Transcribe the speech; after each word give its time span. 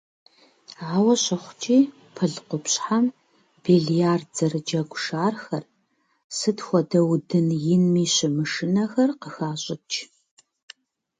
Ауэ 0.93 1.13
щыхъукӀи, 1.23 1.79
пыл 2.15 2.33
къупщхьэм 2.47 3.05
биллиард 3.63 4.27
зэрыджэгу 4.35 4.99
шархэр, 5.03 5.63
сыт 6.37 6.57
хуэдэ 6.65 6.99
удын 7.13 7.47
инми 7.73 8.05
щымышынэхэр, 8.13 9.09
къыхащӀыкӀ. 9.21 9.97